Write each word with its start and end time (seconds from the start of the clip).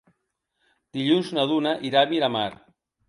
Dilluns 0.97 1.29
na 1.39 1.45
Duna 1.51 1.75
irà 1.91 2.03
a 2.07 2.11
Miramar. 2.15 2.49